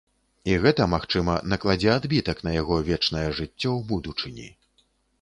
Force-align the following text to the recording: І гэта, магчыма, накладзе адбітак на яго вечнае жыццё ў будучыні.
І 0.53 0.53
гэта, 0.63 0.87
магчыма, 0.93 1.35
накладзе 1.53 1.93
адбітак 1.97 2.43
на 2.49 2.57
яго 2.61 2.81
вечнае 2.91 3.25
жыццё 3.39 3.69
ў 3.79 3.81
будучыні. 3.93 4.53